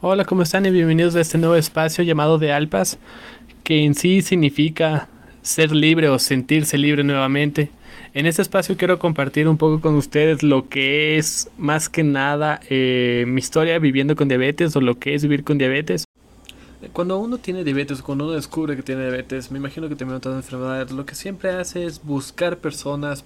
[0.00, 0.66] Hola, ¿cómo están?
[0.66, 2.98] Y bienvenidos a este nuevo espacio llamado de Alpas,
[3.64, 5.08] que en sí significa
[5.42, 7.70] ser libre o sentirse libre nuevamente.
[8.14, 12.60] En este espacio quiero compartir un poco con ustedes lo que es más que nada
[12.70, 16.04] eh, mi historia viviendo con diabetes o lo que es vivir con diabetes.
[16.92, 20.36] Cuando uno tiene diabetes, cuando uno descubre que tiene diabetes, me imagino que también otras
[20.36, 23.24] enfermedades, lo que siempre hace es buscar personas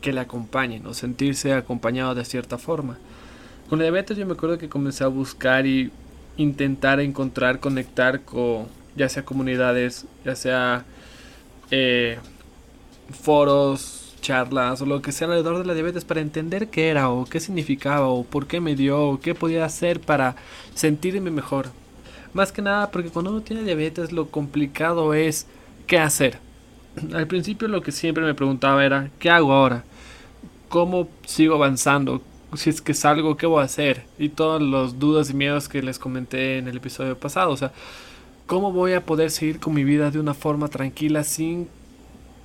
[0.00, 2.98] que le acompañen o sentirse acompañado de cierta forma.
[3.68, 5.90] Con la diabetes yo me acuerdo que comencé a buscar y
[6.36, 10.84] intentar encontrar, conectar con ya sea comunidades, ya sea
[11.70, 12.18] eh,
[13.10, 17.24] foros, charlas o lo que sea alrededor de la diabetes para entender qué era o
[17.24, 20.36] qué significaba o por qué me dio o qué podía hacer para
[20.74, 21.70] sentirme mejor.
[22.34, 25.46] Más que nada porque cuando uno tiene diabetes lo complicado es
[25.86, 26.38] qué hacer.
[27.14, 29.84] Al principio lo que siempre me preguntaba era ¿qué hago ahora?
[30.68, 32.22] ¿Cómo sigo avanzando?
[32.54, 34.04] si es que salgo, ¿qué voy a hacer?
[34.18, 37.50] Y todas las dudas y miedos que les comenté en el episodio pasado.
[37.50, 37.72] O sea,
[38.46, 41.68] ¿cómo voy a poder seguir con mi vida de una forma tranquila sin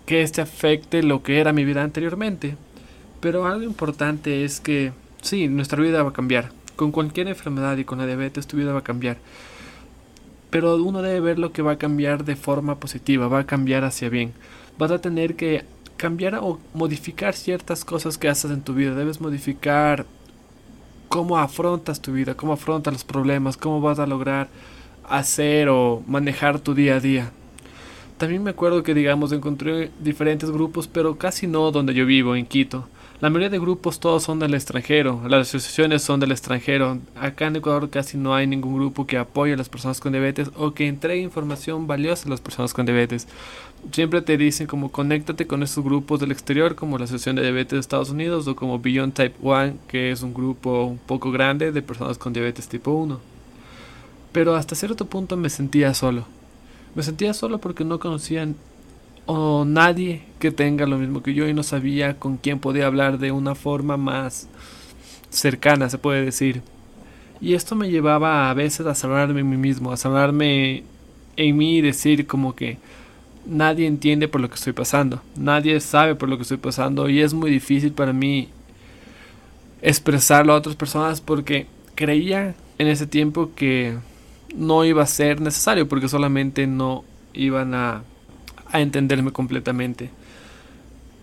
[0.05, 2.57] que este afecte lo que era mi vida anteriormente?
[3.21, 6.51] Pero algo importante es que, sí, nuestra vida va a cambiar.
[6.75, 9.17] Con cualquier enfermedad y con la diabetes tu vida va a cambiar.
[10.49, 13.85] Pero uno debe ver lo que va a cambiar de forma positiva, va a cambiar
[13.85, 14.33] hacia bien.
[14.77, 15.63] Vas a tener que
[16.03, 18.93] cambiar o modificar ciertas cosas que haces en tu vida.
[18.93, 20.05] Debes modificar
[21.07, 24.49] cómo afrontas tu vida, cómo afrontas los problemas, cómo vas a lograr
[25.07, 27.31] hacer o manejar tu día a día.
[28.17, 32.47] También me acuerdo que, digamos, encontré diferentes grupos, pero casi no donde yo vivo, en
[32.47, 32.85] Quito.
[33.23, 36.97] La mayoría de grupos todos son del extranjero, las asociaciones son del extranjero.
[37.15, 40.51] Acá en Ecuador casi no hay ningún grupo que apoye a las personas con diabetes
[40.57, 43.29] o que entregue información valiosa a las personas con diabetes.
[43.93, 47.71] Siempre te dicen como conéctate con estos grupos del exterior como la Asociación de Diabetes
[47.71, 51.71] de Estados Unidos o como Beyond Type 1 que es un grupo un poco grande
[51.71, 53.21] de personas con diabetes tipo 1.
[54.33, 56.25] Pero hasta cierto punto me sentía solo.
[56.93, 58.57] Me sentía solo porque no conocían
[59.25, 63.19] o nadie que tenga lo mismo que yo y no sabía con quién podía hablar
[63.19, 64.47] de una forma más
[65.29, 66.61] cercana, se puede decir.
[67.41, 70.83] Y esto me llevaba a veces a cerrarme en mí mismo, a cerrarme
[71.35, 72.77] en mí y decir como que
[73.45, 77.21] nadie entiende por lo que estoy pasando, nadie sabe por lo que estoy pasando y
[77.21, 78.49] es muy difícil para mí
[79.81, 83.97] expresarlo a otras personas porque creía en ese tiempo que
[84.55, 87.03] no iba a ser necesario porque solamente no
[87.33, 88.03] iban a
[88.73, 90.09] a entenderme completamente.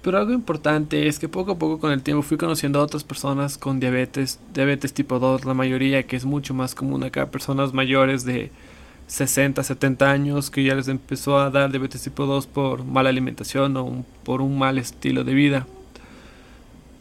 [0.02, 3.04] Pero algo importante es que poco a poco con el tiempo fui conociendo a otras
[3.04, 7.74] personas con diabetes, diabetes tipo 2, la mayoría que es mucho más común acá, personas
[7.74, 8.50] mayores de
[9.08, 13.76] 60, 70 años que ya les empezó a dar diabetes tipo 2 por mala alimentación
[13.76, 15.66] o por un mal estilo de vida.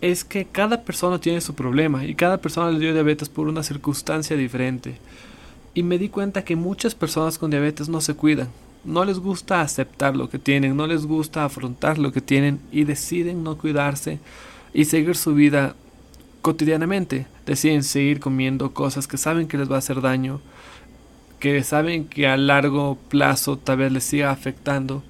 [0.01, 3.63] Es que cada persona tiene su problema y cada persona le dio diabetes por una
[3.63, 4.97] circunstancia diferente.
[5.73, 8.49] Y me di cuenta que muchas personas con diabetes no se cuidan,
[8.83, 12.83] no les gusta aceptar lo que tienen, no les gusta afrontar lo que tienen y
[12.83, 14.19] deciden no cuidarse
[14.73, 15.75] y seguir su vida
[16.41, 17.27] cotidianamente.
[17.45, 20.39] Deciden seguir comiendo cosas que saben que les va a hacer daño,
[21.39, 25.03] que saben que a largo plazo tal vez les siga afectando,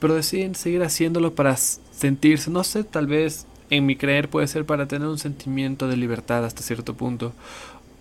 [0.00, 4.66] pero deciden seguir haciéndolo para sentirse, no sé, tal vez en mi creer puede ser
[4.66, 7.32] para tener un sentimiento de libertad hasta cierto punto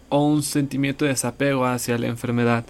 [0.10, 2.66] o un sentimiento de desapego hacia la enfermedad.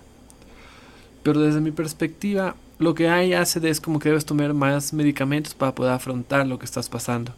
[1.24, 5.54] Pero desde mi perspectiva, lo que hay hace es como que debes tomar más medicamentos
[5.54, 7.34] para poder afrontar lo que estás pasando.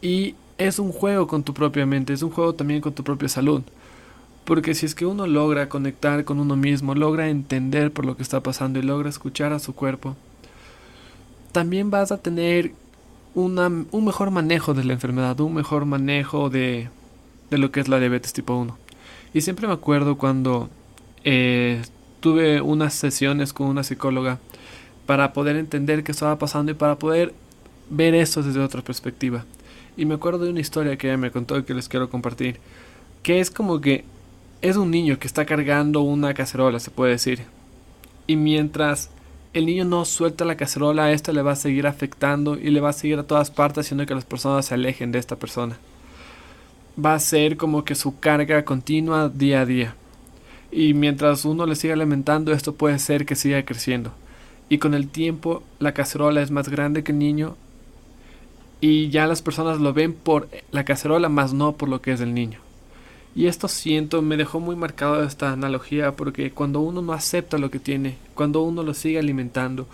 [0.00, 3.28] Y es un juego con tu propia mente, es un juego también con tu propia
[3.28, 3.62] salud.
[4.44, 8.22] Porque si es que uno logra conectar con uno mismo, logra entender por lo que
[8.22, 10.16] está pasando y logra escuchar a su cuerpo,
[11.52, 12.72] también vas a tener
[13.34, 16.88] una, un mejor manejo de la enfermedad, un mejor manejo de,
[17.50, 18.76] de lo que es la diabetes tipo 1.
[19.34, 20.68] Y siempre me acuerdo cuando
[21.24, 21.82] eh,
[22.22, 24.38] tuve unas sesiones con una psicóloga
[25.04, 27.34] para poder entender qué estaba pasando y para poder
[27.90, 29.44] ver esto desde otra perspectiva.
[29.96, 32.60] Y me acuerdo de una historia que ella me contó y que les quiero compartir,
[33.22, 34.04] que es como que
[34.62, 37.42] es un niño que está cargando una cacerola, se puede decir.
[38.28, 39.10] Y mientras
[39.52, 42.90] el niño no suelta la cacerola, esto le va a seguir afectando y le va
[42.90, 45.76] a seguir a todas partes haciendo que las personas se alejen de esta persona.
[47.04, 49.96] Va a ser como que su carga continua día a día.
[50.72, 54.12] Y mientras uno le siga alimentando, esto puede ser que siga creciendo.
[54.70, 57.56] Y con el tiempo, la cacerola es más grande que el niño.
[58.80, 62.20] Y ya las personas lo ven por la cacerola, más no por lo que es
[62.22, 62.58] el niño.
[63.34, 67.70] Y esto siento, me dejó muy marcado esta analogía porque cuando uno no acepta lo
[67.70, 69.86] que tiene, cuando uno lo sigue alimentando,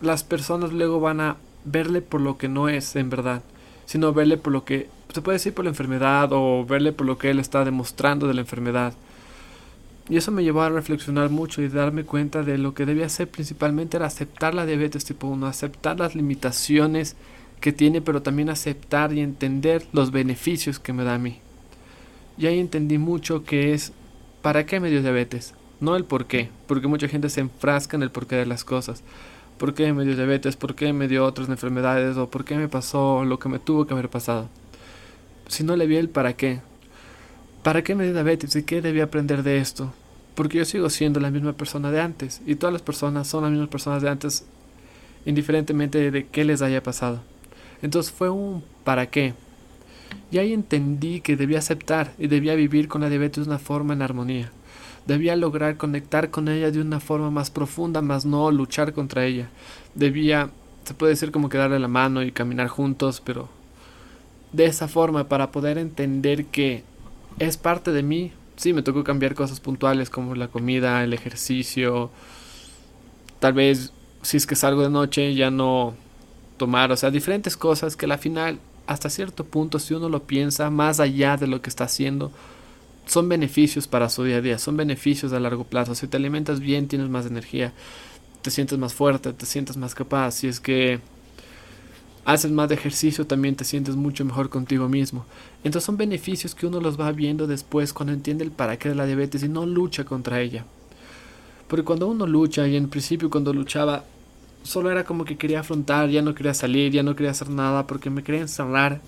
[0.00, 3.42] las personas luego van a verle por lo que no es en verdad.
[3.86, 7.18] sino verle por lo que se puede decir por la enfermedad o verle por lo
[7.18, 8.94] que él está demostrando de la enfermedad.
[10.08, 13.28] Y eso me llevó a reflexionar mucho y darme cuenta de lo que debía hacer
[13.28, 17.16] principalmente era aceptar la diabetes tipo 1, aceptar las limitaciones
[17.60, 21.38] que tiene, pero también aceptar y entender los beneficios que me da a mí.
[22.36, 23.92] Y ahí entendí mucho que es
[24.42, 25.54] ¿para qué me dio diabetes?
[25.80, 29.02] No el por qué, porque mucha gente se enfrasca en el porqué de las cosas.
[29.56, 30.56] ¿Por qué me dio diabetes?
[30.56, 32.18] ¿Por qué me dio otras enfermedades?
[32.18, 34.50] ¿O por qué me pasó lo que me tuvo que haber pasado?
[35.48, 36.60] Si no le vi el para qué.
[37.64, 38.54] ¿Para qué me dio diabetes?
[38.56, 39.90] ¿Y qué debí aprender de esto?
[40.34, 42.42] Porque yo sigo siendo la misma persona de antes.
[42.44, 44.44] Y todas las personas son las mismas personas de antes,
[45.24, 47.22] indiferentemente de qué les haya pasado.
[47.80, 49.32] Entonces fue un para qué.
[50.30, 53.94] Y ahí entendí que debía aceptar y debía vivir con la diabetes de una forma
[53.94, 54.52] en armonía.
[55.06, 59.48] Debía lograr conectar con ella de una forma más profunda, más no luchar contra ella.
[59.94, 60.50] Debía,
[60.84, 63.48] se puede decir como que darle la mano y caminar juntos, pero
[64.52, 66.84] de esa forma para poder entender que
[67.38, 68.32] es parte de mí.
[68.56, 72.10] Sí, me tocó cambiar cosas puntuales como la comida, el ejercicio.
[73.40, 73.92] Tal vez
[74.22, 75.94] si es que salgo de noche ya no
[76.56, 80.70] tomar, o sea, diferentes cosas que al final, hasta cierto punto, si uno lo piensa
[80.70, 82.32] más allá de lo que está haciendo,
[83.06, 85.94] son beneficios para su día a día, son beneficios a largo plazo.
[85.94, 87.72] Si te alimentas bien, tienes más energía,
[88.42, 90.32] te sientes más fuerte, te sientes más capaz.
[90.32, 91.00] Si es que
[92.24, 95.26] haces más de ejercicio, también te sientes mucho mejor contigo mismo.
[95.62, 98.94] Entonces son beneficios que uno los va viendo después cuando entiende el para qué de
[98.94, 100.64] la diabetes y no lucha contra ella.
[101.68, 104.04] Porque cuando uno lucha, y en principio cuando luchaba,
[104.62, 107.86] solo era como que quería afrontar, ya no quería salir, ya no quería hacer nada,
[107.86, 109.00] porque me quería encerrar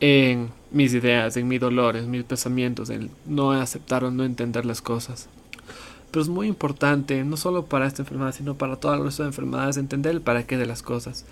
[0.00, 4.80] en mis ideas, en mis dolores, mis pensamientos, en no aceptar o no entender las
[4.80, 5.28] cosas.
[6.10, 10.12] Pero es muy importante, no solo para esta enfermedad, sino para todas las enfermedades, entender
[10.12, 11.26] el para qué de las cosas.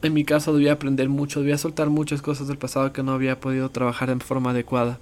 [0.00, 3.40] En mi caso debía aprender mucho, debía soltar muchas cosas del pasado que no había
[3.40, 4.98] podido trabajar en forma adecuada.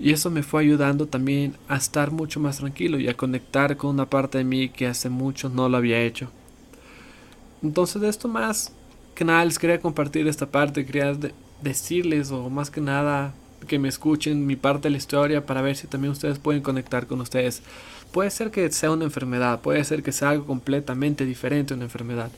[0.00, 3.90] Y eso me fue ayudando también a estar mucho más tranquilo y a conectar con
[3.90, 6.30] una parte de mí que hace mucho no lo había hecho.
[7.62, 8.72] Entonces de esto más
[9.14, 11.16] que nada les quería compartir esta parte, quería
[11.62, 13.34] decirles o más que nada
[13.68, 17.06] que me escuchen mi parte de la historia para ver si también ustedes pueden conectar
[17.06, 17.62] con ustedes.
[18.10, 21.84] Puede ser que sea una enfermedad, puede ser que sea algo completamente diferente a una
[21.84, 22.30] enfermedad.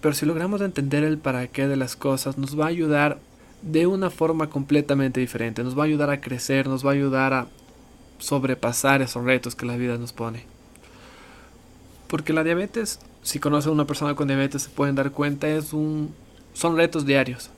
[0.00, 3.18] Pero si logramos entender el para qué de las cosas, nos va a ayudar
[3.62, 5.62] de una forma completamente diferente.
[5.62, 7.46] Nos va a ayudar a crecer, nos va a ayudar a
[8.18, 10.44] sobrepasar esos retos que la vida nos pone.
[12.08, 15.72] Porque la diabetes, si conocen a una persona con diabetes, se pueden dar cuenta, es
[15.72, 16.14] un,
[16.54, 17.50] son retos diarios.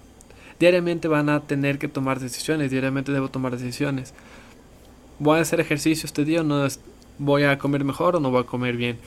[0.58, 4.14] Diariamente van a tener que tomar decisiones, diariamente debo tomar decisiones.
[5.18, 6.66] ¿Voy a hacer ejercicio este día o no?
[7.18, 8.98] ¿Voy a comer mejor o no voy a comer bien?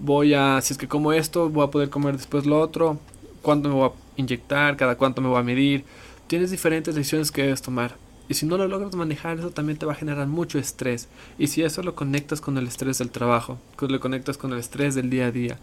[0.00, 2.98] Voy a, si es que como esto, voy a poder comer después lo otro,
[3.42, 5.84] cuánto me voy a inyectar, cada cuánto me voy a medir.
[6.26, 7.96] Tienes diferentes decisiones que debes tomar.
[8.28, 11.08] Y si no lo logras manejar, eso también te va a generar mucho estrés.
[11.38, 14.60] Y si eso lo conectas con el estrés del trabajo, que lo conectas con el
[14.60, 15.58] estrés del día a día,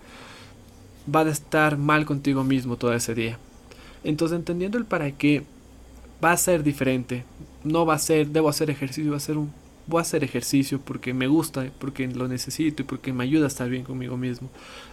[1.14, 3.40] va a estar mal contigo mismo todo ese día.
[4.04, 5.46] Entonces, entendiendo el para qué,
[6.24, 7.24] va a ser diferente.
[7.64, 9.52] No va a ser, debo hacer ejercicio, va a ser un
[9.88, 13.48] voy a hacer ejercicio porque me gusta, porque lo necesito y porque me ayuda a
[13.48, 14.50] estar bien conmigo mismo.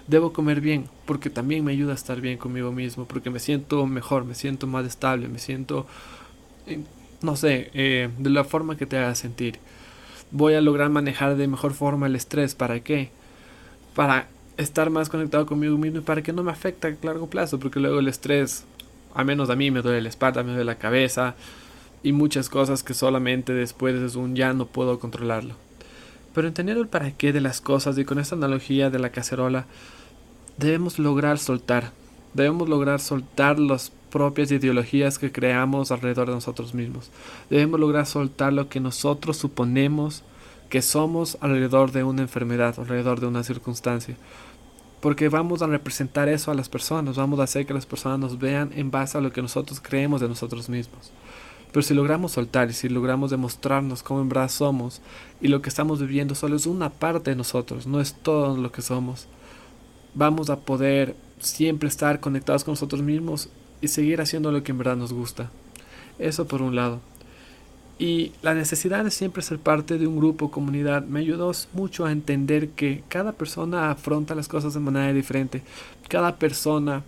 [0.06, 3.86] Debo comer bien porque también me ayuda a estar bien conmigo mismo, porque me siento
[3.86, 5.86] mejor, me siento más estable, me siento,
[6.66, 6.80] eh,
[7.22, 9.58] no sé, eh, de la forma que te haga sentir.
[10.30, 12.54] Voy a lograr manejar de mejor forma el estrés.
[12.54, 13.10] ¿Para qué?
[13.94, 17.58] Para estar más conectado conmigo mismo y para que no me afecte a largo plazo,
[17.58, 18.64] porque luego el estrés,
[19.14, 21.34] a menos a mí me duele la espalda, me duele la cabeza,
[22.04, 25.54] y muchas cosas que solamente después es un ya no puedo controlarlo.
[26.34, 29.66] Pero entendiendo el para qué de las cosas y con esta analogía de la cacerola,
[30.58, 31.92] debemos lograr soltar,
[32.34, 37.10] debemos lograr soltar las propias ideologías que creamos alrededor de nosotros mismos.
[37.50, 40.22] Debemos lograr soltar lo que nosotros suponemos
[40.68, 44.16] que somos alrededor de una enfermedad, alrededor de una circunstancia.
[45.00, 48.38] Porque vamos a representar eso a las personas, vamos a hacer que las personas nos
[48.38, 51.12] vean en base a lo que nosotros creemos de nosotros mismos.
[51.74, 55.00] Pero si logramos soltar y si logramos demostrarnos cómo en verdad somos
[55.40, 58.70] y lo que estamos viviendo solo es una parte de nosotros, no es todo lo
[58.70, 59.26] que somos,
[60.14, 63.48] vamos a poder siempre estar conectados con nosotros mismos
[63.80, 65.50] y seguir haciendo lo que en verdad nos gusta.
[66.20, 67.00] Eso por un lado.
[67.98, 72.12] Y la necesidad de siempre ser parte de un grupo, comunidad, me ayudó mucho a
[72.12, 75.62] entender que cada persona afronta las cosas de manera diferente.
[76.06, 77.02] Cada persona,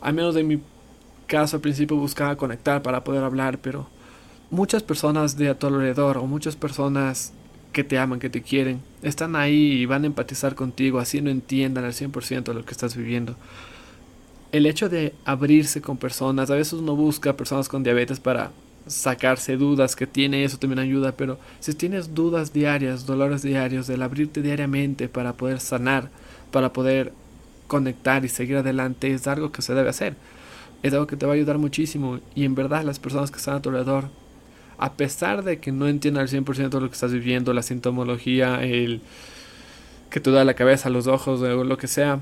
[0.00, 0.60] al menos de mi
[1.26, 3.88] caso al principio buscaba conectar para poder hablar, pero
[4.50, 7.32] muchas personas de a tu alrededor o muchas personas
[7.72, 11.30] que te aman, que te quieren, están ahí y van a empatizar contigo, así no
[11.30, 13.36] entiendan al 100% lo que estás viviendo.
[14.52, 18.52] el hecho de abrirse con personas, a veces uno busca personas con diabetes para
[18.86, 24.02] sacarse dudas que tiene, eso también ayuda, pero si tienes dudas diarias, dolores diarios, el
[24.02, 26.08] abrirte diariamente para poder sanar,
[26.52, 27.12] para poder
[27.66, 30.14] conectar y seguir adelante, es algo que se debe hacer.
[30.82, 33.56] Es algo que te va a ayudar muchísimo y en verdad las personas que están
[33.56, 34.04] a tu alrededor,
[34.78, 39.00] a pesar de que no entiendan al 100% lo que estás viviendo, la sintomología, el
[40.10, 42.20] que te da la cabeza, los ojos, lo que sea,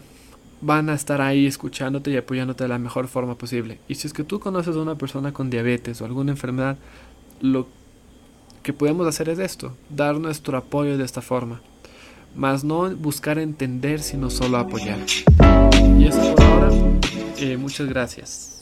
[0.61, 3.81] van a estar ahí escuchándote y apoyándote de la mejor forma posible.
[3.89, 6.79] Y si es que tú conoces a una persona con diabetes o alguna enfermedad,
[7.41, 7.67] lo
[8.63, 11.61] que podemos hacer es esto, dar nuestro apoyo de esta forma.
[12.35, 14.99] Más no buscar entender, sino solo apoyar.
[15.99, 16.71] Y eso por ahora.
[17.37, 18.55] Eh, muchas gracias.